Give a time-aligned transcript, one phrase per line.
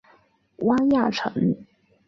[0.63, 1.55] 汪亚尘。